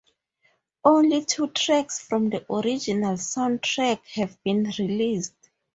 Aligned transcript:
Only 0.83 1.25
two 1.25 1.49
tracks 1.49 1.99
from 1.99 2.31
the 2.31 2.43
original 2.51 3.17
soundtrack 3.17 4.03
have 4.15 4.35
been 4.41 4.63
released. 4.79 5.35